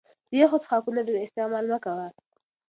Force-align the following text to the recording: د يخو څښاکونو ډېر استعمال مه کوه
د 0.29 0.31
يخو 0.41 0.57
څښاکونو 0.63 1.05
ډېر 1.07 1.17
استعمال 1.25 1.65
مه 1.71 1.77
کوه 1.85 2.07